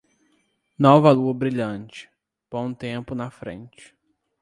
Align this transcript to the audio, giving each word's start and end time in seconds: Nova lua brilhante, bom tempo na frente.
Nova 0.79 1.11
lua 1.11 1.31
brilhante, 1.31 2.09
bom 2.49 2.73
tempo 2.73 3.13
na 3.13 3.29
frente. 3.29 3.93